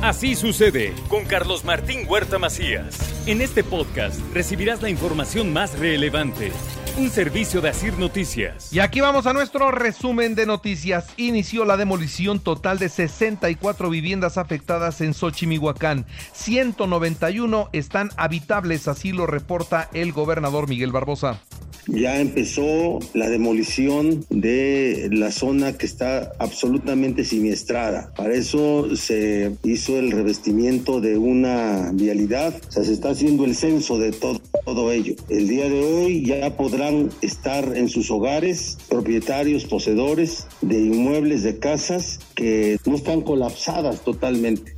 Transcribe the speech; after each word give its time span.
Así 0.00 0.36
sucede 0.36 0.94
con 1.08 1.24
Carlos 1.24 1.64
Martín 1.64 2.06
Huerta 2.08 2.38
Macías. 2.38 2.96
En 3.26 3.40
este 3.40 3.64
podcast 3.64 4.20
recibirás 4.32 4.80
la 4.80 4.90
información 4.90 5.52
más 5.52 5.76
relevante. 5.76 6.52
Un 6.96 7.10
servicio 7.10 7.60
de 7.60 7.70
Asir 7.70 7.98
Noticias. 7.98 8.72
Y 8.72 8.78
aquí 8.78 9.00
vamos 9.00 9.26
a 9.26 9.32
nuestro 9.32 9.72
resumen 9.72 10.36
de 10.36 10.46
noticias. 10.46 11.08
Inició 11.16 11.64
la 11.64 11.76
demolición 11.76 12.38
total 12.38 12.78
de 12.78 12.88
64 12.88 13.90
viviendas 13.90 14.38
afectadas 14.38 15.00
en 15.00 15.14
Xochimihuacán. 15.14 16.06
191 16.32 17.68
están 17.72 18.10
habitables, 18.16 18.86
así 18.86 19.10
lo 19.10 19.26
reporta 19.26 19.88
el 19.94 20.12
gobernador 20.12 20.68
Miguel 20.68 20.92
Barbosa 20.92 21.40
ya 21.88 22.20
empezó 22.20 23.00
la 23.14 23.28
demolición 23.28 24.24
de 24.30 25.08
la 25.10 25.32
zona 25.32 25.76
que 25.76 25.86
está 25.86 26.32
absolutamente 26.38 27.24
siniestrada. 27.24 28.12
Para 28.14 28.34
eso 28.34 28.94
se 28.94 29.52
hizo 29.64 29.98
el 29.98 30.10
revestimiento 30.10 31.00
de 31.00 31.18
una 31.18 31.90
vialidad, 31.92 32.54
o 32.68 32.72
sea, 32.72 32.84
se 32.84 32.92
está 32.92 33.10
haciendo 33.10 33.44
el 33.44 33.54
censo 33.54 33.98
de 33.98 34.12
todo, 34.12 34.40
todo 34.64 34.92
ello. 34.92 35.14
El 35.28 35.48
día 35.48 35.68
de 35.68 35.82
hoy 35.82 36.24
ya 36.24 36.56
podrán 36.56 37.10
estar 37.22 37.76
en 37.76 37.88
sus 37.88 38.10
hogares 38.10 38.78
propietarios, 38.88 39.64
poseedores 39.64 40.46
de 40.60 40.78
inmuebles, 40.78 41.42
de 41.42 41.58
casas 41.58 42.20
que 42.34 42.78
no 42.86 42.96
están 42.96 43.22
colapsadas 43.22 44.02
totalmente. 44.04 44.74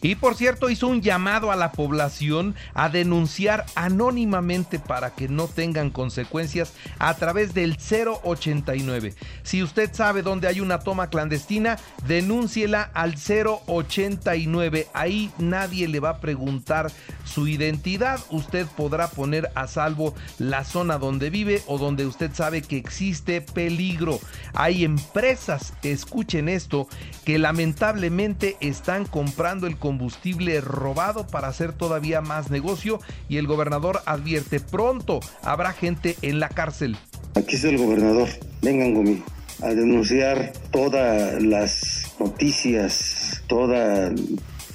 Y 0.00 0.14
por 0.14 0.36
cierto, 0.36 0.70
hizo 0.70 0.86
un 0.86 1.02
llamado 1.02 1.50
a 1.50 1.56
la 1.56 1.72
población 1.72 2.54
a 2.74 2.88
denunciar 2.88 3.66
anónimamente 3.74 4.78
para 4.78 5.10
que 5.10 5.28
no 5.28 5.48
tengan 5.48 5.90
consecuencias 5.90 6.72
a 6.98 7.14
través 7.14 7.52
del 7.52 7.76
089. 7.76 9.14
Si 9.42 9.62
usted 9.62 9.92
sabe 9.92 10.22
dónde 10.22 10.46
hay 10.46 10.60
una 10.60 10.78
toma 10.78 11.08
clandestina, 11.08 11.78
denúnciela 12.06 12.90
al 12.94 13.16
089. 13.16 14.86
Ahí 14.94 15.30
nadie 15.38 15.88
le 15.88 16.00
va 16.00 16.10
a 16.10 16.20
preguntar 16.20 16.92
su 17.24 17.48
identidad. 17.48 18.20
Usted 18.30 18.66
podrá 18.76 19.08
poner 19.08 19.50
a 19.54 19.66
salvo 19.66 20.14
la 20.38 20.64
zona 20.64 20.98
donde 20.98 21.30
vive 21.30 21.62
o 21.66 21.78
donde 21.78 22.06
usted 22.06 22.30
sabe 22.32 22.62
que 22.62 22.76
existe 22.76 23.40
peligro. 23.40 24.20
Hay 24.58 24.84
empresas, 24.84 25.72
escuchen 25.84 26.48
esto, 26.48 26.88
que 27.24 27.38
lamentablemente 27.38 28.56
están 28.58 29.04
comprando 29.04 29.68
el 29.68 29.76
combustible 29.76 30.60
robado 30.60 31.28
para 31.28 31.46
hacer 31.46 31.72
todavía 31.72 32.22
más 32.22 32.50
negocio 32.50 32.98
y 33.28 33.36
el 33.36 33.46
gobernador 33.46 34.00
advierte 34.04 34.58
pronto 34.58 35.20
habrá 35.42 35.72
gente 35.72 36.16
en 36.22 36.40
la 36.40 36.48
cárcel. 36.48 36.96
Aquí 37.36 37.54
es 37.54 37.62
el 37.62 37.78
gobernador, 37.78 38.28
vengan 38.60 38.94
conmigo 38.94 39.24
a 39.62 39.68
denunciar 39.68 40.52
todas 40.72 41.40
las 41.40 42.12
noticias, 42.18 43.44
toda 43.46 44.12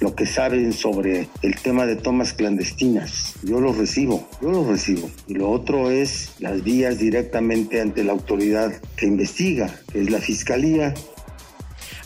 lo 0.00 0.14
que 0.14 0.26
saben 0.26 0.72
sobre 0.72 1.28
el 1.42 1.56
tema 1.56 1.86
de 1.86 1.96
tomas 1.96 2.32
clandestinas. 2.32 3.34
Yo 3.42 3.60
los 3.60 3.76
recibo, 3.76 4.28
yo 4.40 4.50
los 4.50 4.66
recibo. 4.66 5.10
Y 5.26 5.34
lo 5.34 5.50
otro 5.50 5.90
es 5.90 6.32
las 6.38 6.62
vías 6.64 6.98
directamente 6.98 7.80
ante 7.80 8.04
la 8.04 8.12
autoridad 8.12 8.72
que 8.96 9.06
investiga, 9.06 9.74
es 9.94 10.10
la 10.10 10.18
Fiscalía, 10.18 10.94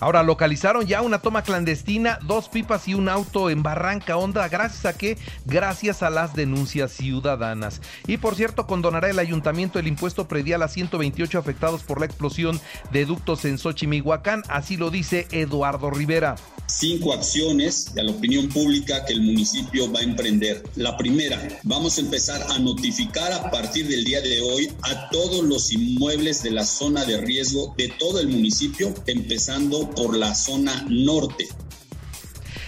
Ahora 0.00 0.22
localizaron 0.22 0.86
ya 0.86 1.02
una 1.02 1.20
toma 1.20 1.42
clandestina, 1.42 2.18
dos 2.22 2.48
pipas 2.48 2.86
y 2.88 2.94
un 2.94 3.08
auto 3.08 3.50
en 3.50 3.62
Barranca 3.62 4.16
Honda. 4.16 4.48
Gracias 4.48 4.86
a 4.86 4.96
que, 4.96 5.18
gracias 5.44 6.02
a 6.02 6.10
las 6.10 6.34
denuncias 6.34 6.92
ciudadanas. 6.92 7.80
Y 8.06 8.18
por 8.18 8.36
cierto, 8.36 8.66
condonará 8.66 9.10
el 9.10 9.18
ayuntamiento 9.18 9.78
el 9.78 9.88
impuesto 9.88 10.28
predial 10.28 10.62
a 10.62 10.68
128 10.68 11.38
afectados 11.38 11.82
por 11.82 12.00
la 12.00 12.06
explosión 12.06 12.60
de 12.92 13.04
ductos 13.06 13.44
en 13.44 13.58
Xochimihuacán. 13.58 14.42
Así 14.48 14.76
lo 14.76 14.90
dice 14.90 15.26
Eduardo 15.30 15.90
Rivera 15.90 16.36
cinco 16.68 17.12
acciones 17.12 17.88
a 17.96 18.02
la 18.02 18.12
opinión 18.12 18.48
pública 18.48 19.04
que 19.04 19.14
el 19.14 19.22
municipio 19.22 19.90
va 19.90 20.00
a 20.00 20.02
emprender. 20.02 20.62
La 20.76 20.96
primera, 20.96 21.48
vamos 21.64 21.98
a 21.98 22.02
empezar 22.02 22.42
a 22.50 22.58
notificar 22.58 23.32
a 23.32 23.50
partir 23.50 23.88
del 23.88 24.04
día 24.04 24.20
de 24.20 24.40
hoy 24.42 24.70
a 24.82 25.08
todos 25.10 25.44
los 25.44 25.72
inmuebles 25.72 26.42
de 26.42 26.50
la 26.50 26.64
zona 26.64 27.04
de 27.04 27.18
riesgo 27.18 27.74
de 27.76 27.88
todo 27.98 28.20
el 28.20 28.28
municipio, 28.28 28.94
empezando 29.06 29.87
por 29.90 30.16
la 30.16 30.34
zona 30.34 30.84
norte. 30.88 31.48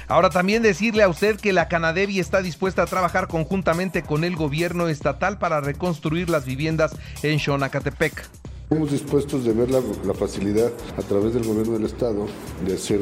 Ahora 0.08 0.30
también 0.30 0.62
decirle 0.62 1.04
a 1.04 1.08
usted 1.08 1.38
que 1.38 1.52
la 1.52 1.68
Canadevi 1.68 2.18
está 2.18 2.42
dispuesta 2.42 2.82
a 2.82 2.86
trabajar 2.86 3.28
conjuntamente 3.28 4.02
con 4.02 4.24
el 4.24 4.34
gobierno 4.34 4.88
estatal 4.88 5.38
para 5.38 5.60
reconstruir 5.60 6.28
las 6.28 6.44
viviendas 6.44 6.92
en 7.22 7.38
Xonacatepec. 7.38 8.28
Estamos 8.70 8.92
dispuestos 8.92 9.44
de 9.44 9.52
ver 9.52 9.68
la, 9.68 10.14
facilidad 10.14 10.70
a 10.96 11.02
través 11.02 11.34
del 11.34 11.44
gobierno 11.44 11.72
del 11.72 11.86
Estado 11.86 12.26
de 12.64 12.74
hacer 12.74 13.00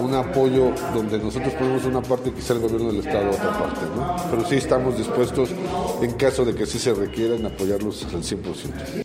un, 0.00 0.14
apoyo 0.14 0.72
donde 0.94 1.18
nosotros 1.18 1.52
ponemos 1.54 1.84
una 1.84 2.00
parte 2.00 2.30
y 2.30 2.32
quizá 2.32 2.54
el 2.54 2.60
gobierno 2.60 2.90
del 2.90 3.06
Estado 3.06 3.30
otra 3.30 3.58
parte, 3.58 3.80
¿no? 3.94 4.16
Pero 4.30 4.48
sí 4.48 4.54
estamos 4.56 4.96
dispuestos, 4.96 5.50
en 6.00 6.12
caso 6.12 6.46
de 6.46 6.54
que 6.54 6.64
sí 6.64 6.78
se 6.78 6.94
requieran, 6.94 7.44
apoyarlos 7.44 8.04
al 8.04 8.22
100%. 8.22 9.04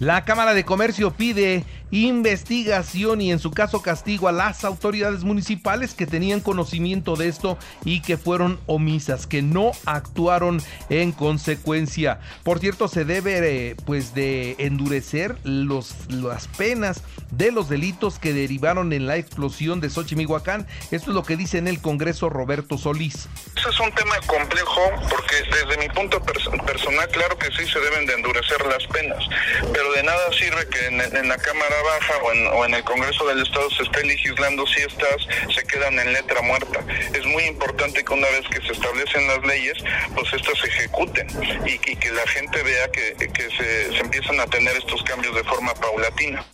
La 0.00 0.24
Cámara 0.24 0.52
de 0.52 0.64
Comercio 0.64 1.12
pide 1.12 1.64
investigación 1.90 3.20
y 3.20 3.30
en 3.30 3.38
su 3.38 3.50
caso 3.50 3.82
castigo 3.82 4.28
a 4.28 4.32
las 4.32 4.64
autoridades 4.64 5.24
municipales 5.24 5.94
que 5.94 6.06
tenían 6.06 6.40
conocimiento 6.40 7.16
de 7.16 7.28
esto 7.28 7.58
y 7.84 8.00
que 8.00 8.16
fueron 8.16 8.58
omisas, 8.66 9.26
que 9.26 9.42
no 9.42 9.72
actuaron 9.86 10.62
en 10.88 11.12
consecuencia. 11.12 12.20
Por 12.42 12.58
cierto, 12.58 12.88
se 12.88 13.04
debe 13.04 13.68
eh, 13.68 13.76
pues 13.84 14.14
de 14.14 14.56
endurecer 14.58 15.36
los, 15.44 15.94
las 16.08 16.48
penas 16.48 17.02
de 17.30 17.52
los 17.52 17.68
delitos 17.68 18.18
que 18.18 18.32
derivaron 18.32 18.92
en 18.92 19.06
la 19.06 19.16
explosión 19.16 19.80
de 19.80 19.90
Xochimilhuacán. 19.90 20.66
Esto 20.90 21.10
es 21.10 21.14
lo 21.14 21.22
que 21.22 21.36
dice 21.36 21.58
en 21.58 21.68
el 21.68 21.80
Congreso 21.80 22.28
Roberto 22.28 22.78
Solís. 22.78 23.28
Eso 23.56 23.70
es 23.70 23.80
un 23.80 23.92
tema 23.92 24.16
complejo 24.26 24.80
porque 25.08 25.36
desde 25.50 25.78
mi 25.78 25.88
punto 25.94 26.20
personal, 26.20 27.08
claro 27.08 27.38
que 27.38 27.46
sí 27.52 27.70
se 27.70 27.80
deben 27.80 28.06
de 28.06 28.14
endurecer 28.14 28.64
las 28.66 28.86
penas, 28.88 29.24
pero 29.72 29.92
nada 30.04 30.32
sirve 30.32 30.68
que 30.68 30.86
en 30.86 31.28
la 31.28 31.38
Cámara 31.38 31.76
Baja 31.82 32.14
o 32.52 32.64
en, 32.64 32.74
el 32.74 32.84
Congreso 32.84 33.26
del 33.26 33.42
Estado 33.42 33.68
se 33.70 33.82
esté 33.82 34.04
legislando 34.04 34.66
si 34.66 34.80
estas 34.80 35.26
se 35.54 35.64
quedan 35.64 35.98
en 35.98 36.12
letra 36.12 36.42
muerta. 36.42 36.84
Es 37.14 37.24
muy 37.26 37.44
importante 37.44 38.04
que 38.04 38.12
una 38.12 38.28
vez 38.28 38.46
que 38.48 38.60
se 38.66 38.72
establecen 38.72 39.26
las 39.26 39.44
leyes, 39.44 39.74
pues 40.14 40.32
estas 40.32 40.58
se 40.58 40.68
ejecuten 40.68 41.26
y, 41.66 41.78
que 41.78 42.10
la 42.12 42.26
gente 42.28 42.62
vea 42.62 42.90
que, 42.90 43.14
se, 43.56 43.96
empiezan 43.98 44.40
a 44.40 44.46
tener 44.46 44.76
estos 44.76 45.02
cambios 45.04 45.34
de 45.34 45.44
forma 45.44 45.74
paulatina. 45.74 46.44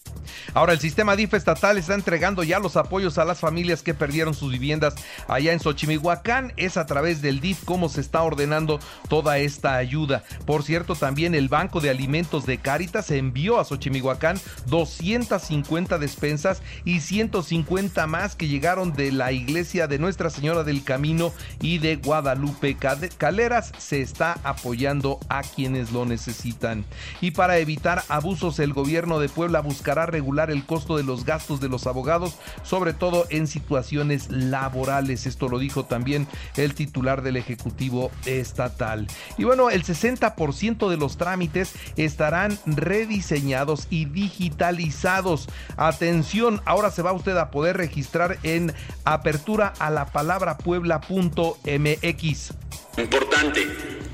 Ahora, 0.53 0.73
el 0.73 0.81
sistema 0.81 1.15
DIF 1.15 1.35
estatal 1.35 1.79
está 1.79 1.95
entregando 1.95 2.43
ya 2.43 2.59
los 2.59 2.77
apoyos 2.77 3.19
a 3.19 3.25
las 3.25 3.39
familias 3.39 3.83
que 3.83 3.95
perdieron 3.95 4.35
sus 4.35 4.51
viviendas 4.51 4.95
allá 5.29 5.53
en 5.53 5.61
Xochimihuacán. 5.61 6.53
Es 6.57 6.77
a 6.77 6.87
través 6.87 7.23
del 7.23 7.41
DIF 7.41 7.65
cómo 7.65 7.89
se 7.89 8.01
está 8.01 8.23
ordenando 8.23 8.81
toda 9.09 9.39
esta 9.39 9.77
ayuda. 9.77 10.25
Por 10.47 10.65
cierto, 10.65 10.97
también 10.97 11.35
el 11.35 11.49
Banco 11.49 11.81
de 11.81 11.91
Alimentos 11.91 12.47
de 12.47 12.59
Cáritas 12.59 13.11
envió 13.11 13.61
a 13.61 13.65
Xochimihuacán 13.65 14.41
250 14.67 15.99
despensas 15.99 16.63
y 16.85 17.01
150 17.01 18.07
más 18.09 18.35
que 18.35 18.49
llegaron 18.49 18.93
de 18.93 19.13
la 19.13 19.31
iglesia 19.33 19.87
de 19.87 19.99
Nuestra 19.99 20.31
Señora 20.31 20.65
del 20.65 20.83
Camino 20.83 21.33
y 21.61 21.79
de 21.79 21.97
Guadalupe 21.97 22.77
Caleras. 22.77 23.73
Se 23.79 24.01
está 24.01 24.39
apoyando 24.43 25.21
a 25.29 25.43
quienes 25.43 25.93
lo 25.93 26.07
necesitan. 26.07 26.85
Y 27.21 27.33
para 27.33 27.59
evitar 27.59 28.03
abusos, 28.09 28.59
el 28.59 28.73
gobierno 28.73 29.21
de 29.21 29.29
Puebla 29.29 29.61
buscará 29.61 30.07
regular 30.07 30.40
el 30.49 30.65
costo 30.65 30.97
de 30.97 31.03
los 31.03 31.27
gastos 31.27 31.61
de 31.61 31.69
los 31.69 31.87
abogados, 31.87 32.37
sobre 32.63 32.95
todo 32.95 33.27
en 33.29 33.47
situaciones 33.47 34.31
laborales. 34.31 35.27
Esto 35.27 35.49
lo 35.49 35.59
dijo 35.59 35.85
también 35.85 36.27
el 36.57 36.75
titular 36.75 37.23
del 37.23 37.37
Ejecutivo 37.37 38.11
Estatal. 38.25 39.07
Y 39.37 39.45
bueno, 39.45 39.69
el 39.69 39.85
60% 39.85 40.89
de 40.89 40.97
los 40.97 41.17
trámites 41.17 41.75
estarán 41.97 42.59
rediseñados 42.65 43.89
y 43.91 44.05
digitalizados. 44.05 45.49
Atención, 45.77 46.63
ahora 46.65 46.91
se 46.91 47.03
va 47.03 47.13
usted 47.13 47.37
a 47.37 47.51
poder 47.51 47.77
registrar 47.77 48.39
en 48.43 48.73
apertura 49.05 49.73
a 49.79 49.91
la 49.91 50.07
palabra 50.07 50.57
puebla.mx. 50.59 52.53
Importante, 52.97 53.67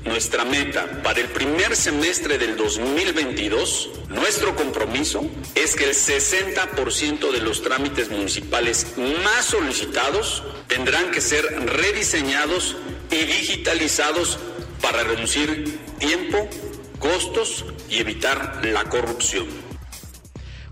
nuestra 0.05 0.45
meta 0.45 1.01
para 1.03 1.19
el 1.19 1.27
primer 1.27 1.75
semestre 1.75 2.37
del 2.37 2.55
2022, 2.55 3.89
nuestro 4.09 4.55
compromiso 4.55 5.29
es 5.55 5.75
que 5.75 5.85
el 5.85 5.95
60% 5.95 7.31
de 7.31 7.41
los 7.41 7.61
trámites 7.61 8.09
municipales 8.09 8.87
más 9.23 9.45
solicitados 9.45 10.43
tendrán 10.67 11.11
que 11.11 11.21
ser 11.21 11.43
rediseñados 11.43 12.77
y 13.11 13.25
digitalizados 13.25 14.39
para 14.81 15.03
reducir 15.03 15.79
tiempo, 15.99 16.47
costos 16.99 17.65
y 17.89 17.99
evitar 17.99 18.61
la 18.63 18.85
corrupción. 18.85 19.66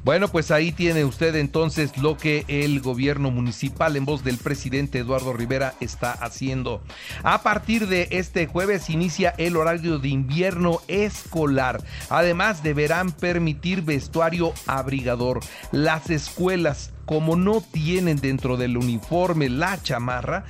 Bueno, 0.05 0.27
pues 0.27 0.51
ahí 0.51 0.71
tiene 0.71 1.03
usted 1.03 1.33
entonces 1.35 1.97
lo 1.97 2.15
que 2.15 2.45
el 2.47 2.79
gobierno 2.79 3.31
municipal 3.31 3.95
en 3.95 4.05
voz 4.05 4.23
del 4.23 4.37
presidente 4.37 4.99
Eduardo 4.99 5.33
Rivera 5.33 5.73
está 5.79 6.11
haciendo. 6.11 6.83
A 7.23 7.41
partir 7.41 7.87
de 7.87 8.07
este 8.11 8.45
jueves 8.45 8.91
inicia 8.91 9.33
el 9.39 9.57
horario 9.57 9.97
de 9.97 10.09
invierno 10.09 10.79
escolar. 10.87 11.81
Además 12.11 12.61
deberán 12.61 13.13
permitir 13.13 13.81
vestuario 13.81 14.53
abrigador. 14.67 15.39
Las 15.71 16.11
escuelas 16.11 16.91
como 17.05 17.35
no 17.35 17.61
tienen 17.61 18.17
dentro 18.17 18.57
del 18.57 18.77
uniforme 18.77 19.49
la 19.49 19.81
chamarra, 19.81 20.45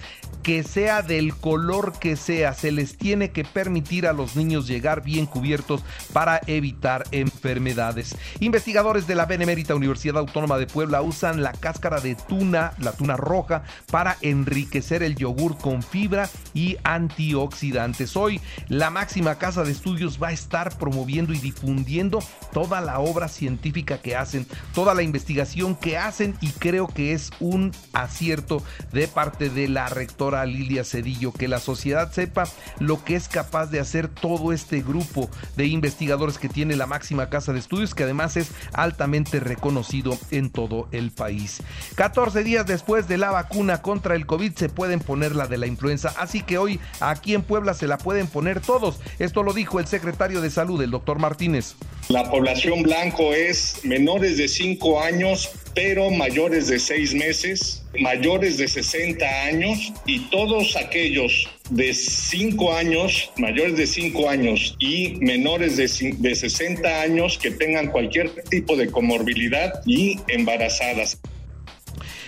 que 0.46 0.62
sea 0.62 1.02
del 1.02 1.36
color 1.36 1.94
que 2.00 2.16
sea, 2.16 2.54
se 2.54 2.72
les 2.72 2.98
tiene 2.98 3.32
que 3.32 3.44
permitir 3.44 4.06
a 4.06 4.14
los 4.14 4.36
niños 4.36 4.68
llegar 4.68 5.02
bien 5.02 5.26
cubiertos 5.26 5.84
para 6.14 6.40
evitar 6.46 7.04
enfermedades. 7.10 8.16
Investigadores 8.42 9.08
de 9.08 9.16
la 9.16 9.26
Benemérita 9.26 9.74
Universidad 9.74 10.20
Autónoma 10.20 10.60
de 10.60 10.68
Puebla 10.68 11.02
usan 11.02 11.42
la 11.42 11.52
cáscara 11.52 12.00
de 12.00 12.14
tuna, 12.14 12.74
la 12.78 12.92
tuna 12.92 13.18
roja, 13.18 13.64
para 13.90 14.18
enriquecer 14.22 15.02
el 15.02 15.16
yogur 15.16 15.58
con 15.58 15.82
fibra 15.82 16.30
y 16.54 16.78
antioxidantes. 16.84 18.16
Hoy 18.16 18.40
la 18.68 18.92
máxima 18.92 19.40
casa 19.40 19.64
de 19.64 19.72
estudios 19.72 20.22
va 20.22 20.28
a 20.28 20.34
estar 20.34 20.78
promoviendo 20.78 21.34
y 21.34 21.40
difundiendo 21.40 22.20
toda 22.54 22.82
la 22.82 23.00
obra 23.00 23.30
científica 23.30 24.00
que 24.00 24.16
hacen, 24.16 24.46
toda 24.76 24.94
la 24.94 25.02
investigación 25.02 25.76
que 25.76 25.98
hacen 25.98 26.36
y 26.46 26.50
creo 26.52 26.88
que 26.88 27.14
es 27.14 27.32
un 27.40 27.72
acierto 27.94 28.62
de 28.94 29.08
parte 29.08 29.50
de 29.50 29.68
la 29.68 29.90
rectora 29.90 30.46
Lilia 30.46 30.84
Cedillo 30.84 31.32
que 31.32 31.48
la 31.48 31.60
sociedad 31.60 32.12
sepa 32.12 32.44
lo 32.78 33.04
que 33.04 33.16
es 33.16 33.28
capaz 33.28 33.72
de 33.72 33.80
hacer 33.80 34.10
todo 34.10 34.54
este 34.54 34.82
grupo 34.82 35.28
de 35.56 35.66
investigadores 35.66 36.38
que 36.38 36.48
tiene 36.48 36.76
la 36.76 36.86
máxima 36.86 37.32
casa 37.32 37.52
de 37.52 37.58
estudios 37.58 37.96
que 37.96 38.04
además 38.04 38.38
es 38.38 38.52
altamente 38.74 39.40
reconocido 39.40 40.16
en 40.30 40.52
todo 40.52 40.88
el 40.92 41.10
país. 41.10 41.64
14 41.96 42.44
días 42.44 42.68
después 42.68 43.08
de 43.08 43.18
la 43.18 43.32
vacuna 43.32 43.82
contra 43.82 44.16
el 44.16 44.28
COVID 44.28 44.54
se 44.54 44.70
pueden 44.70 45.00
poner 45.00 45.36
la 45.36 45.48
de 45.48 45.58
la 45.58 45.66
influenza, 45.66 46.14
así 46.20 46.42
que 46.44 46.60
hoy 46.60 46.80
aquí 47.00 47.34
en 47.34 47.42
Puebla 47.42 47.74
se 47.74 47.88
la 47.88 47.98
pueden 47.98 48.28
poner 48.28 48.62
todos. 48.62 49.00
Esto 49.18 49.42
lo 49.42 49.54
dijo 49.54 49.80
el 49.80 49.88
secretario 49.88 50.42
de 50.42 50.52
salud, 50.52 50.80
el 50.84 50.92
doctor 50.92 51.18
Martínez. 51.18 51.76
La 52.10 52.30
población 52.30 52.84
blanco 52.84 53.34
es 53.34 53.80
menores 53.84 54.38
de 54.38 54.48
5 54.48 55.02
años 55.02 55.50
pero 55.76 56.10
mayores 56.10 56.68
de 56.70 56.80
6 56.80 57.14
meses, 57.14 57.84
mayores 58.00 58.58
de 58.58 58.68
60 58.68 59.26
años 59.44 59.94
y 60.06 60.20
todos 60.30 60.76
aquellos 60.78 61.50
de 61.70 61.94
5 61.94 62.74
años, 62.74 63.30
mayores 63.38 63.76
de 63.76 63.86
5 63.86 64.30
años 64.30 64.76
y 64.80 65.16
menores 65.20 65.76
de, 65.76 66.16
de 66.18 66.36
60 66.36 67.02
años 67.02 67.38
que 67.38 67.52
tengan 67.52 67.92
cualquier 67.92 68.32
tipo 68.50 68.78
de 68.78 68.90
comorbilidad 68.90 69.82
y 69.86 70.20
embarazadas. 70.30 71.20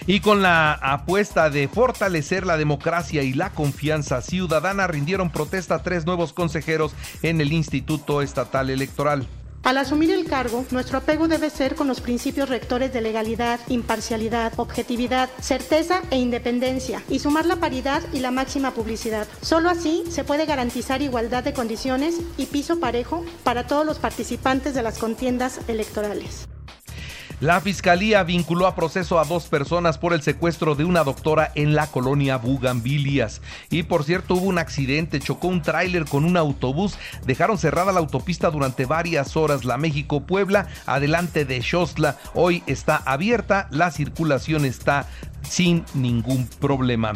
Y 0.07 0.21
con 0.21 0.41
la 0.41 0.71
apuesta 0.71 1.49
de 1.49 1.67
fortalecer 1.67 2.45
la 2.45 2.57
democracia 2.57 3.23
y 3.23 3.33
la 3.33 3.49
confianza 3.49 4.21
ciudadana, 4.21 4.87
rindieron 4.87 5.29
protesta 5.29 5.83
tres 5.83 6.05
nuevos 6.05 6.31
consejeros 6.31 6.93
en 7.23 7.41
el 7.41 7.51
Instituto 7.51 8.21
Estatal 8.21 8.69
Electoral. 8.69 9.27
Al 9.67 9.77
asumir 9.77 10.11
el 10.11 10.23
cargo, 10.23 10.63
nuestro 10.71 10.99
apego 10.99 11.27
debe 11.27 11.49
ser 11.49 11.75
con 11.75 11.89
los 11.89 11.99
principios 11.99 12.47
rectores 12.47 12.93
de 12.93 13.01
legalidad, 13.01 13.59
imparcialidad, 13.67 14.53
objetividad, 14.55 15.29
certeza 15.41 16.03
e 16.09 16.17
independencia, 16.17 17.03
y 17.09 17.19
sumar 17.19 17.45
la 17.45 17.57
paridad 17.57 18.01
y 18.13 18.21
la 18.21 18.31
máxima 18.31 18.71
publicidad. 18.71 19.27
Solo 19.41 19.69
así 19.69 20.05
se 20.09 20.23
puede 20.23 20.45
garantizar 20.45 21.01
igualdad 21.01 21.43
de 21.43 21.51
condiciones 21.51 22.15
y 22.37 22.45
piso 22.45 22.79
parejo 22.79 23.25
para 23.43 23.67
todos 23.67 23.85
los 23.85 23.99
participantes 23.99 24.73
de 24.73 24.83
las 24.83 24.99
contiendas 24.99 25.59
electorales. 25.67 26.46
La 27.39 27.61
fiscalía 27.61 28.23
vinculó 28.23 28.65
a 28.65 28.73
proceso 28.73 29.19
a 29.19 29.23
dos 29.23 29.45
personas 29.45 29.99
por 29.99 30.13
el 30.13 30.23
secuestro 30.23 30.73
de 30.73 30.85
una 30.85 31.03
doctora 31.03 31.51
en 31.53 31.75
la 31.75 31.85
colonia 31.85 32.37
Bugambilias. 32.37 33.43
Y 33.69 33.83
por 33.83 34.03
cierto, 34.03 34.33
hubo 34.33 34.47
un 34.47 34.57
accidente, 34.57 35.19
chocó 35.19 35.47
un 35.47 35.61
tráiler 35.61 36.05
con 36.05 36.25
un 36.25 36.35
autobús, 36.35 36.97
dejaron 37.27 37.59
cerrada 37.59 37.91
la 37.91 37.99
autopista 37.99 38.49
durante 38.49 38.85
varias 38.85 39.37
horas. 39.37 39.65
La 39.65 39.77
México-Puebla, 39.77 40.65
adelante 40.87 41.45
de 41.45 41.61
Xostla, 41.61 42.17
hoy 42.33 42.63
está 42.65 42.97
abierta, 43.05 43.67
la 43.69 43.91
circulación 43.91 44.65
está 44.65 45.05
sin 45.47 45.85
ningún 45.93 46.47
problema. 46.59 47.13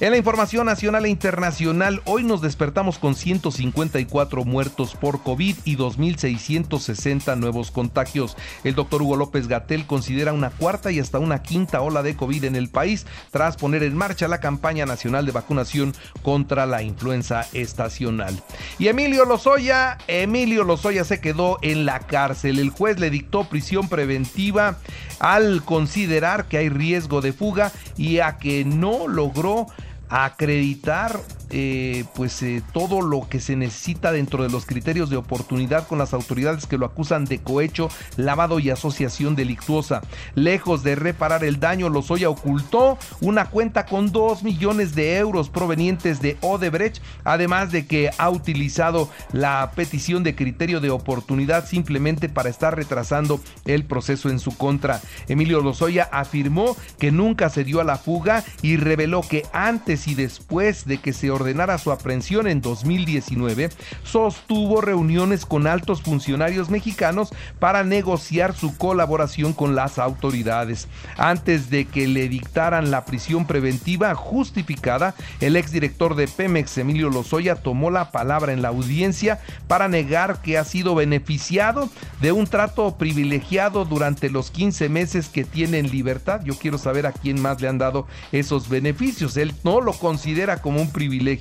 En 0.00 0.10
la 0.10 0.16
información 0.16 0.66
nacional 0.66 1.04
e 1.04 1.08
internacional, 1.08 2.02
hoy 2.04 2.24
nos 2.24 2.40
despertamos 2.40 2.98
con 2.98 3.14
154 3.14 4.44
muertos 4.44 4.94
por 4.94 5.22
COVID 5.22 5.56
y 5.64 5.76
2.660 5.76 7.36
nuevos 7.36 7.70
contagios. 7.70 8.36
El 8.64 8.74
doctor 8.74 9.02
Hugo 9.02 9.16
López 9.16 9.48
Gatel 9.48 9.86
considera 9.86 10.32
una 10.32 10.50
cuarta 10.50 10.90
y 10.90 11.00
hasta 11.00 11.18
una 11.18 11.42
quinta 11.42 11.80
ola 11.80 12.02
de 12.02 12.16
COVID 12.16 12.44
en 12.44 12.56
el 12.56 12.68
país 12.68 13.06
tras 13.30 13.56
poner 13.56 13.82
en 13.82 13.96
marcha 13.96 14.28
la 14.28 14.40
campaña 14.40 14.86
nacional 14.86 15.26
de 15.26 15.32
vacunación 15.32 15.94
contra 16.22 16.66
la 16.66 16.82
influenza 16.82 17.46
estacional. 17.52 18.42
Y 18.78 18.88
Emilio 18.88 19.24
Lozoya, 19.24 19.98
Emilio 20.06 20.64
Lozoya 20.64 21.04
se 21.04 21.20
quedó 21.20 21.58
en 21.62 21.86
la 21.86 22.00
cárcel. 22.00 22.58
El 22.58 22.70
juez 22.70 22.98
le 22.98 23.10
dictó 23.10 23.44
prisión 23.44 23.88
preventiva 23.88 24.78
al 25.18 25.64
considerar 25.64 26.46
que 26.46 26.58
hay 26.58 26.68
riesgo 26.68 27.20
de 27.20 27.32
fuga 27.32 27.72
y 27.96 28.18
a 28.18 28.38
que 28.38 28.64
no 28.64 29.08
logró 29.08 29.66
acreditar 30.08 31.20
eh, 31.56 32.04
pues 32.16 32.42
eh, 32.42 32.64
todo 32.72 33.00
lo 33.00 33.28
que 33.28 33.38
se 33.38 33.54
necesita 33.54 34.10
dentro 34.10 34.42
de 34.42 34.50
los 34.50 34.66
criterios 34.66 35.08
de 35.08 35.16
oportunidad 35.16 35.86
con 35.86 35.98
las 35.98 36.12
autoridades 36.12 36.66
que 36.66 36.78
lo 36.78 36.84
acusan 36.84 37.26
de 37.26 37.38
cohecho, 37.38 37.88
lavado 38.16 38.58
y 38.58 38.70
asociación 38.70 39.36
delictuosa. 39.36 40.02
Lejos 40.34 40.82
de 40.82 40.96
reparar 40.96 41.44
el 41.44 41.60
daño, 41.60 41.90
Lozoya 41.90 42.28
ocultó 42.28 42.98
una 43.20 43.50
cuenta 43.50 43.86
con 43.86 44.10
2 44.10 44.42
millones 44.42 44.96
de 44.96 45.16
euros 45.16 45.48
provenientes 45.48 46.20
de 46.20 46.36
Odebrecht, 46.40 47.00
además 47.22 47.70
de 47.70 47.86
que 47.86 48.10
ha 48.18 48.30
utilizado 48.30 49.08
la 49.30 49.70
petición 49.76 50.24
de 50.24 50.34
criterio 50.34 50.80
de 50.80 50.90
oportunidad 50.90 51.68
simplemente 51.68 52.28
para 52.28 52.50
estar 52.50 52.74
retrasando 52.74 53.40
el 53.64 53.84
proceso 53.84 54.28
en 54.28 54.40
su 54.40 54.56
contra. 54.56 55.00
Emilio 55.28 55.60
Lozoya 55.60 56.08
afirmó 56.10 56.76
que 56.98 57.12
nunca 57.12 57.48
se 57.48 57.62
dio 57.62 57.80
a 57.80 57.84
la 57.84 57.96
fuga 57.96 58.42
y 58.60 58.76
reveló 58.76 59.20
que 59.20 59.44
antes 59.52 60.08
y 60.08 60.16
después 60.16 60.84
de 60.86 60.98
que 60.98 61.12
se 61.12 61.30
ordenara 61.44 61.76
su 61.76 61.92
aprehensión 61.92 62.46
en 62.46 62.62
2019, 62.62 63.68
sostuvo 64.02 64.80
reuniones 64.80 65.44
con 65.44 65.66
altos 65.66 66.00
funcionarios 66.00 66.70
mexicanos 66.70 67.34
para 67.58 67.84
negociar 67.84 68.56
su 68.56 68.78
colaboración 68.78 69.52
con 69.52 69.74
las 69.74 69.98
autoridades. 69.98 70.88
Antes 71.18 71.68
de 71.68 71.84
que 71.84 72.08
le 72.08 72.30
dictaran 72.30 72.90
la 72.90 73.04
prisión 73.04 73.46
preventiva 73.46 74.14
justificada, 74.14 75.14
el 75.40 75.56
exdirector 75.56 76.14
de 76.14 76.28
Pemex, 76.28 76.78
Emilio 76.78 77.10
Lozoya, 77.10 77.56
tomó 77.56 77.90
la 77.90 78.10
palabra 78.10 78.54
en 78.54 78.62
la 78.62 78.68
audiencia 78.68 79.40
para 79.68 79.88
negar 79.88 80.40
que 80.40 80.56
ha 80.56 80.64
sido 80.64 80.94
beneficiado 80.94 81.90
de 82.22 82.32
un 82.32 82.46
trato 82.46 82.96
privilegiado 82.96 83.84
durante 83.84 84.30
los 84.30 84.50
15 84.50 84.88
meses 84.88 85.28
que 85.28 85.44
tiene 85.44 85.78
en 85.78 85.90
libertad. 85.90 86.40
Yo 86.42 86.54
quiero 86.54 86.78
saber 86.78 87.06
a 87.06 87.12
quién 87.12 87.42
más 87.42 87.60
le 87.60 87.68
han 87.68 87.76
dado 87.76 88.06
esos 88.32 88.70
beneficios. 88.70 89.36
Él 89.36 89.52
no 89.62 89.82
lo 89.82 89.92
considera 89.92 90.62
como 90.62 90.80
un 90.80 90.90
privilegio 90.90 91.33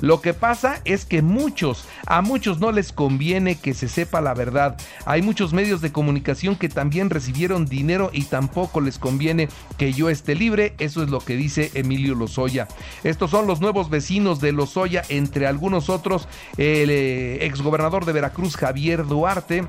lo 0.00 0.20
que 0.20 0.34
pasa 0.34 0.80
es 0.84 1.04
que 1.04 1.22
muchos, 1.22 1.84
a 2.06 2.22
muchos 2.22 2.60
no 2.60 2.72
les 2.72 2.92
conviene 2.92 3.56
que 3.56 3.74
se 3.74 3.88
sepa 3.88 4.20
la 4.20 4.34
verdad. 4.34 4.76
Hay 5.06 5.22
muchos 5.22 5.52
medios 5.52 5.80
de 5.80 5.92
comunicación 5.92 6.56
que 6.56 6.68
también 6.68 7.10
recibieron 7.10 7.66
dinero 7.66 8.10
y 8.12 8.24
tampoco 8.24 8.80
les 8.80 8.98
conviene 8.98 9.48
que 9.76 9.92
yo 9.92 10.10
esté 10.10 10.34
libre. 10.34 10.74
Eso 10.78 11.02
es 11.02 11.10
lo 11.10 11.20
que 11.20 11.36
dice 11.36 11.70
Emilio 11.74 12.14
Lozoya. 12.14 12.68
Estos 13.04 13.30
son 13.30 13.46
los 13.46 13.60
nuevos 13.60 13.90
vecinos 13.90 14.40
de 14.40 14.52
Lozoya, 14.52 15.02
entre 15.08 15.46
algunos 15.46 15.88
otros, 15.88 16.28
el 16.56 16.90
eh, 16.90 17.46
exgobernador 17.46 18.04
de 18.04 18.12
Veracruz, 18.12 18.56
Javier 18.56 19.06
Duarte 19.06 19.66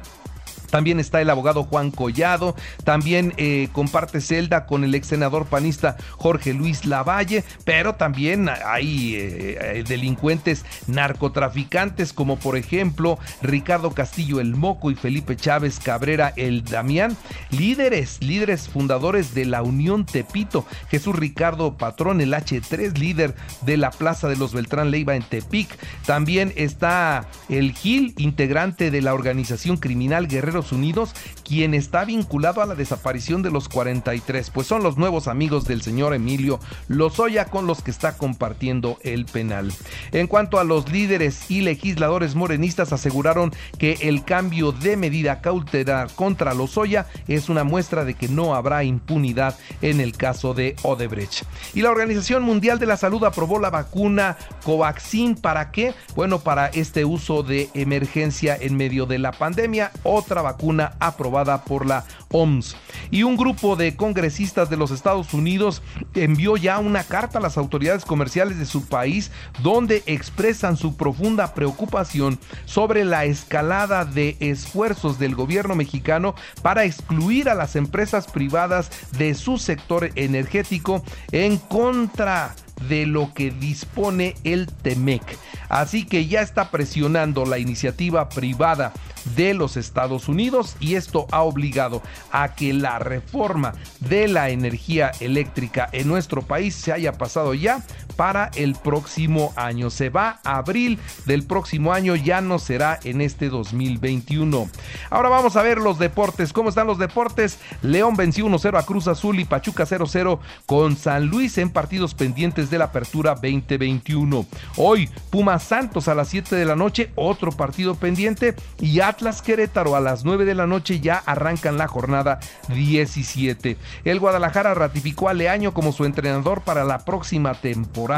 también 0.72 1.00
está 1.00 1.22
el 1.22 1.30
abogado 1.30 1.63
Juan 1.63 1.92
Collado. 1.92 2.56
También 2.84 3.34
eh, 3.38 3.70
comparte 3.72 4.22
celda 4.22 4.66
con 4.66 4.84
el 4.84 4.96
ex 4.96 5.08
senador 5.08 5.46
panista 5.46 5.98
Jorge 6.18 6.54
Luis 6.54 6.86
Lavalle. 6.86 7.44
Pero 7.66 7.96
también 7.96 8.50
hay 8.50 9.16
eh, 9.16 9.58
eh, 9.62 9.84
delincuentes 9.88 10.66
narcotraficantes 10.88 12.13
como 12.13 12.40
por 12.40 12.58
ejemplo 12.58 13.20
Ricardo 13.42 13.92
Castillo 13.92 14.40
el 14.40 14.56
Moco 14.56 14.90
y 14.90 14.96
Felipe 14.96 15.36
Chávez 15.36 15.80
Cabrera 15.80 16.34
el 16.38 16.63
Damián. 16.63 17.16
Líderes, 17.51 18.18
líderes 18.22 18.70
fundadores 18.70 19.36
de 19.36 19.46
la 19.46 19.62
Unión 19.62 20.06
Tepito. 20.06 20.66
Jesús 20.90 21.16
Ricardo 21.16 21.78
Patrón, 21.78 22.22
el 22.22 22.34
H3, 22.34 22.98
líder 22.98 23.36
de 23.62 23.78
la 23.78 23.92
Plaza 23.92 24.30
de 24.30 24.38
los 24.38 24.54
Beltrán 24.54 24.90
Leiva 24.90 25.16
en 25.16 25.24
Tepic. 25.24 25.78
También 26.06 26.54
está 26.56 27.28
el 27.50 27.74
Gil, 27.74 28.13
integrante 28.18 28.90
de 28.90 29.01
la 29.01 29.13
organización 29.13 29.78
criminal 29.78 30.28
Guerrero 30.28 30.61
Unidos 30.72 31.13
quien 31.44 31.74
está 31.74 32.06
vinculado 32.06 32.62
a 32.62 32.65
la 32.65 32.75
desaparición 32.75 33.41
de 33.41 33.51
los 33.51 33.68
43, 33.68 34.51
pues 34.51 34.68
son 34.68 34.84
los 34.84 34.98
nuevos 34.98 35.27
amigos 35.27 35.65
del 35.65 35.82
señor 35.82 36.13
Emilio 36.13 36.60
Lozoya 36.88 37.46
con 37.46 37.68
los 37.68 37.82
que 37.82 37.91
está 37.91 38.18
compartiendo 38.18 38.98
el 39.01 39.25
penal. 39.25 39.74
En 40.12 40.27
cuanto 40.27 40.60
a 40.60 40.63
los 40.63 40.91
líderes 40.91 41.50
y 41.50 41.62
legisladores 41.62 42.36
morenistas 42.36 42.94
aseguraron 42.94 43.51
que 43.77 43.98
el 44.01 44.24
cambio 44.24 44.72
de 44.72 44.98
medida 44.98 45.41
cautelar 45.41 46.12
contra 46.15 46.53
Lozoya 46.53 47.08
es 47.27 47.50
una 47.50 47.63
muestra 47.63 48.06
de 48.06 48.13
que 48.13 48.27
no 48.27 48.56
habrá 48.56 48.84
impunidad 48.84 49.58
en 49.82 50.00
el 50.00 50.15
caso 50.15 50.53
de 50.53 50.75
Odebrecht. 50.84 51.44
Y 51.74 51.82
la 51.82 51.91
Organización 51.91 52.44
Mundial 52.44 52.80
de 52.80 52.86
la 52.86 52.98
Salud 52.98 53.24
aprobó 53.24 53.60
la 53.60 53.70
vacuna 53.70 54.38
Covaxin 54.63 55.36
para 55.36 55.72
qué? 55.72 55.94
Bueno, 56.15 56.39
para 56.39 56.68
este 56.68 57.06
uso 57.06 57.44
de 57.44 57.70
emergencia 57.74 58.58
en 58.60 58.75
medio 58.75 59.06
de 59.06 59.20
la 59.20 59.32
pandemia, 59.32 59.91
otra 60.03 60.41
vacuna 60.41 60.50
aprobada 61.00 61.63
por 61.63 61.86
la 61.86 62.05
OMS. 62.31 62.75
Y 63.10 63.24
un 63.24 63.38
grupo 63.38 63.75
de 63.75 63.96
congresistas 63.96 64.70
de 64.70 64.77
los 64.77 64.91
Estados 64.91 65.34
Unidos 65.34 65.81
envió 66.15 66.58
ya 66.58 66.79
una 66.79 67.03
carta 67.03 67.39
a 67.39 67.41
las 67.41 67.58
autoridades 67.58 68.05
comerciales 68.05 68.58
de 68.60 68.65
su 68.65 68.86
país 68.88 69.31
donde 69.62 70.03
expresan 70.05 70.77
su 70.77 70.96
profunda 70.96 71.53
preocupación 71.53 72.39
sobre 72.65 73.05
la 73.05 73.25
escalada 73.25 74.05
de 74.05 74.38
esfuerzos 74.39 75.20
del 75.20 75.36
gobierno 75.36 75.75
mexicano 75.75 76.36
para 76.62 76.86
excluir 76.86 77.50
a 77.50 77.55
las 77.55 77.75
empresas 77.75 78.27
privadas 78.27 78.89
de 79.17 79.36
su 79.36 79.58
sector 79.58 80.12
energético 80.15 81.03
en 81.31 81.58
contra 81.58 82.55
de 82.88 83.05
lo 83.05 83.34
que 83.34 83.51
dispone 83.51 84.36
el 84.43 84.67
TEMEC. 84.67 85.22
Así 85.70 86.05
que 86.05 86.27
ya 86.27 86.41
está 86.41 86.72
presionando 86.72 87.46
la 87.46 87.60
iniciativa 87.60 88.29
privada 88.29 88.93
de 89.36 89.54
los 89.54 89.78
Estados 89.78 90.28
Unidos 90.28 90.75
y 90.80 90.96
esto 90.96 91.28
ha 91.32 91.42
obligado 91.42 92.01
a 92.32 92.56
que 92.56 92.74
la 92.74 93.00
reforma 93.00 93.74
de 94.00 94.28
la 94.28 94.50
energía 94.50 95.12
eléctrica 95.20 95.90
en 95.92 96.08
nuestro 96.08 96.42
país 96.42 96.75
se 96.75 96.92
haya 96.92 97.13
pasado 97.13 97.54
ya 97.54 97.84
para 98.22 98.51
el 98.54 98.75
próximo 98.75 99.51
año. 99.56 99.90
Se 99.90 100.10
va 100.10 100.42
a 100.44 100.58
abril 100.58 101.00
del 101.25 101.42
próximo 101.42 101.92
año, 101.92 102.16
ya 102.16 102.40
no 102.40 102.60
será 102.60 103.00
en 103.04 103.20
este 103.20 103.50
2021. 103.50 104.70
Ahora 105.10 105.30
vamos 105.30 105.56
a 105.56 105.63
ver 105.63 105.80
los 105.80 105.98
deportes. 105.98 106.54
¿Cómo 106.54 106.70
están 106.70 106.86
los 106.86 107.00
deportes? 107.00 107.58
León 107.82 108.16
venció 108.16 108.46
1-0 108.46 108.78
a 108.78 108.86
Cruz 108.86 109.08
Azul 109.08 109.40
y 109.40 109.46
Pachuca 109.46 109.88
0-0 109.88 110.38
con 110.68 110.98
San 110.98 111.25
Luis 111.25 111.58
en 111.58 111.72
partidos 111.72 112.13
pendientes 112.13 112.70
de 112.70 112.78
la 112.78 112.86
apertura 112.86 113.34
2021. 113.34 114.46
Hoy, 114.78 115.10
Pumas 115.32 115.63
Santos 115.63 116.08
a 116.08 116.13
las 116.13 116.28
7 116.28 116.56
de 116.56 116.66
la 116.66 116.75
noche, 116.75 117.12
otro 117.16 117.51
partido 117.51 117.96
pendiente 117.96 118.54
y 118.80 119.00
Atlas 119.00 119.42
Querétaro 119.42 119.96
a 119.96 120.00
las 120.00 120.25
9 120.25 120.46
de 120.46 120.54
la 120.54 120.68
noche 120.68 121.00
ya 121.00 121.24
arrancan 121.25 121.80
la 121.80 121.88
jornada 121.88 122.40
17. 122.68 123.78
El 124.04 124.20
Guadalajara 124.20 124.75
ratificó 124.75 125.28
a 125.28 125.34
Leaño 125.34 125.74
como 125.74 125.92
su 125.92 126.06
entrenador 126.06 126.62
para 126.62 126.84
la 126.84 127.00
próxima 127.00 127.56
temporada. 127.56 128.11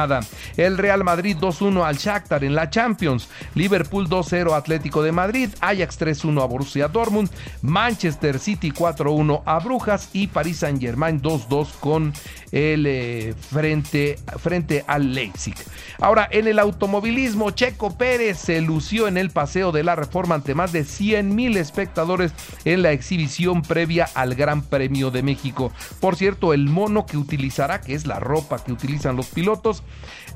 El 0.57 0.77
Real 0.77 1.03
Madrid 1.03 1.38
2-1 1.39 1.85
al 1.85 1.97
Shakhtar 1.97 2.43
en 2.43 2.55
la 2.55 2.69
Champions. 2.69 3.29
Liverpool 3.55 4.09
2-0 4.09 4.53
Atlético 4.53 5.03
de 5.03 5.12
Madrid. 5.12 5.50
Ajax 5.62 6.00
3-1 6.00 6.41
a 6.41 6.45
Borussia 6.45 6.88
Dortmund. 6.88 7.29
Manchester 7.62 8.39
City 8.39 8.71
4-1 8.71 9.43
a 9.45 9.59
Brujas 9.59 10.09
y 10.13 10.27
Paris 10.27 10.57
Saint-Germain 10.57 11.21
2-2 11.21 11.67
con 11.79 12.13
el 12.51 12.85
eh, 12.85 13.33
frente, 13.50 14.19
frente 14.38 14.83
al 14.88 15.13
Leipzig. 15.13 15.55
Ahora, 16.00 16.27
en 16.31 16.47
el 16.47 16.59
automovilismo, 16.59 17.51
Checo 17.51 17.97
Pérez 17.97 18.38
se 18.38 18.62
lució 18.62 19.07
en 19.07 19.17
el 19.17 19.31
paseo 19.31 19.71
de 19.71 19.83
la 19.83 19.95
reforma 19.95 20.35
ante 20.35 20.53
más 20.53 20.71
de 20.71 20.83
100 20.83 21.35
mil 21.35 21.57
espectadores 21.57 22.31
en 22.65 22.81
la 22.81 22.91
exhibición 22.91 23.62
previa 23.62 24.07
al 24.13 24.35
Gran 24.35 24.62
Premio 24.62 25.12
de 25.12 25.23
México. 25.23 25.71
Por 26.00 26.15
cierto, 26.15 26.53
el 26.53 26.69
mono 26.69 27.05
que 27.05 27.17
utilizará, 27.17 27.81
que 27.81 27.95
es 27.95 28.05
la 28.05 28.19
ropa 28.19 28.63
que 28.63 28.71
utilizan 28.71 29.15
los 29.15 29.27
pilotos, 29.27 29.82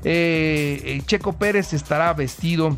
eh, 0.04 0.80
eh, 0.84 1.02
Checo 1.06 1.32
Pérez 1.34 1.72
estará 1.72 2.12
vestido 2.12 2.76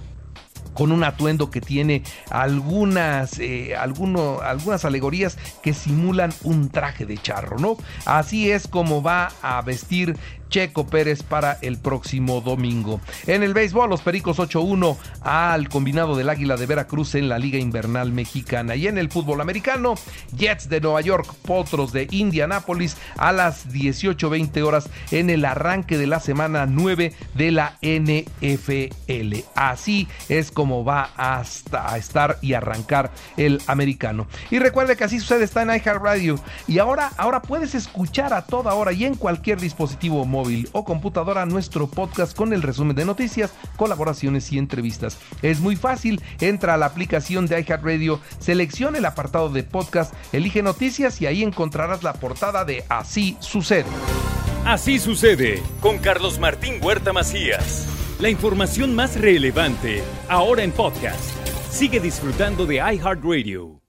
con 0.74 0.92
un 0.92 1.04
atuendo 1.04 1.50
que 1.50 1.60
tiene 1.60 2.02
algunas, 2.30 3.38
eh, 3.38 3.76
algunas 3.76 4.84
alegorías 4.84 5.36
que 5.62 5.74
simulan 5.74 6.32
un 6.42 6.70
traje 6.70 7.06
de 7.06 7.18
charro, 7.18 7.58
¿no? 7.58 7.76
Así 8.06 8.50
es 8.50 8.68
como 8.68 9.02
va 9.02 9.32
a 9.42 9.60
vestir 9.62 10.16
Checo 10.50 10.86
Pérez 10.86 11.22
para 11.22 11.56
el 11.62 11.78
próximo 11.78 12.42
domingo. 12.42 13.00
En 13.26 13.42
el 13.42 13.54
béisbol, 13.54 13.88
los 13.88 14.02
Pericos 14.02 14.38
8-1 14.38 14.96
al 15.22 15.68
combinado 15.68 16.16
del 16.16 16.28
Águila 16.28 16.56
de 16.56 16.66
Veracruz 16.66 17.14
en 17.14 17.28
la 17.28 17.38
Liga 17.38 17.58
Invernal 17.58 18.12
Mexicana. 18.12 18.74
Y 18.76 18.88
en 18.88 18.98
el 18.98 19.10
fútbol 19.10 19.40
americano, 19.40 19.94
Jets 20.36 20.68
de 20.68 20.80
Nueva 20.80 21.00
York, 21.00 21.32
Potros 21.42 21.92
de 21.92 22.08
Indianápolis 22.10 22.96
a 23.16 23.32
las 23.32 23.68
18-20 23.68 24.62
horas 24.62 24.90
en 25.12 25.30
el 25.30 25.44
arranque 25.44 25.96
de 25.96 26.08
la 26.08 26.20
semana 26.20 26.66
9 26.66 27.14
de 27.34 27.50
la 27.52 27.78
NFL. 27.80 29.36
Así 29.54 30.08
es 30.28 30.50
como 30.50 30.84
va 30.84 31.10
hasta 31.16 31.92
a 31.92 31.96
estar 31.96 32.38
y 32.42 32.54
arrancar 32.54 33.12
el 33.36 33.62
americano. 33.68 34.26
Y 34.50 34.58
recuerde 34.58 34.96
que 34.96 35.04
así 35.04 35.20
sucede, 35.20 35.44
está 35.44 35.62
en 35.62 35.70
iHeartRadio. 35.70 36.40
Y 36.66 36.78
ahora, 36.78 37.12
ahora 37.16 37.40
puedes 37.40 37.74
escuchar 37.76 38.34
a 38.34 38.46
toda 38.46 38.74
hora 38.74 38.92
y 38.92 39.04
en 39.04 39.14
cualquier 39.14 39.60
dispositivo 39.60 40.24
móvil 40.24 40.39
móvil 40.40 40.68
o 40.72 40.84
computadora 40.84 41.44
nuestro 41.44 41.86
podcast 41.86 42.34
con 42.34 42.52
el 42.52 42.62
resumen 42.62 42.96
de 42.96 43.04
noticias, 43.04 43.52
colaboraciones 43.76 44.50
y 44.52 44.58
entrevistas. 44.58 45.18
Es 45.42 45.60
muy 45.60 45.76
fácil, 45.76 46.22
entra 46.40 46.74
a 46.74 46.76
la 46.78 46.86
aplicación 46.86 47.46
de 47.46 47.60
iHeartRadio, 47.60 48.20
selecciona 48.38 48.98
el 48.98 49.04
apartado 49.04 49.50
de 49.50 49.62
podcast, 49.64 50.14
elige 50.32 50.62
noticias 50.62 51.20
y 51.20 51.26
ahí 51.26 51.42
encontrarás 51.42 52.02
la 52.02 52.14
portada 52.14 52.64
de 52.64 52.84
Así 52.88 53.36
sucede. 53.40 53.84
Así 54.64 54.98
sucede 54.98 55.62
con 55.80 55.98
Carlos 55.98 56.38
Martín 56.38 56.74
Huerta 56.82 57.12
Macías. 57.12 57.86
La 58.18 58.30
información 58.30 58.94
más 58.94 59.20
relevante 59.20 60.02
ahora 60.28 60.62
en 60.62 60.72
podcast. 60.72 61.20
Sigue 61.70 62.00
disfrutando 62.00 62.66
de 62.66 62.76
iHeartRadio. 62.76 63.79